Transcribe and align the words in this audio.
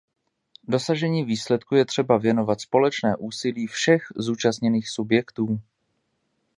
Dosažení 0.67 1.23
výsledku 1.23 1.75
je 1.75 1.85
třeba 1.85 2.17
věnovat 2.17 2.61
společné 2.61 3.15
úsilí 3.17 3.67
všech 3.67 4.07
zúčastněných 4.15 4.89
subjektů. 4.89 5.59